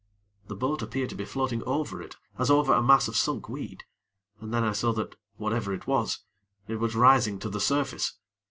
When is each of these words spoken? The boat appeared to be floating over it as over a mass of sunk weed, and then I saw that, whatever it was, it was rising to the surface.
The 0.47 0.55
boat 0.55 0.81
appeared 0.81 1.09
to 1.11 1.15
be 1.15 1.25
floating 1.25 1.61
over 1.65 2.01
it 2.01 2.15
as 2.39 2.49
over 2.49 2.73
a 2.73 2.81
mass 2.81 3.07
of 3.07 3.15
sunk 3.15 3.47
weed, 3.47 3.83
and 4.39 4.51
then 4.51 4.63
I 4.63 4.71
saw 4.71 4.91
that, 4.93 5.15
whatever 5.35 5.75
it 5.75 5.85
was, 5.85 6.21
it 6.67 6.77
was 6.79 6.95
rising 6.95 7.37
to 7.37 7.49
the 7.49 7.61
surface. 7.61 8.13